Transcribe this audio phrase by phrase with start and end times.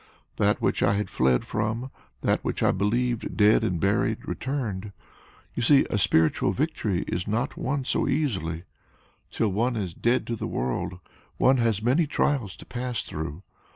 [0.37, 1.91] That which I had fled from,
[2.21, 4.93] that which I believed dead and buried, returned.
[5.53, 8.63] You see a spiritual victory is not won so easily.
[9.29, 10.97] Till one is 'dead to the world'
[11.37, 13.43] one has many trials to pass through.